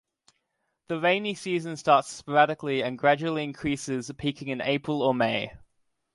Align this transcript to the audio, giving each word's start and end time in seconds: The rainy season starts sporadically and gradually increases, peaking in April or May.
The 0.87 0.99
rainy 0.99 1.35
season 1.35 1.77
starts 1.77 2.07
sporadically 2.11 2.81
and 2.81 2.97
gradually 2.97 3.43
increases, 3.43 4.11
peaking 4.17 4.47
in 4.47 4.59
April 4.59 5.03
or 5.03 5.13
May. 5.13 5.53